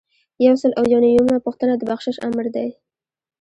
یو 0.45 0.55
سل 0.61 0.71
او 0.79 0.83
یو 0.93 0.99
نوي 1.03 1.13
یمه 1.19 1.37
پوښتنه 1.45 1.73
د 1.77 1.81
بخشش 1.89 2.15
آمر 2.27 2.45
دی. 2.55 2.69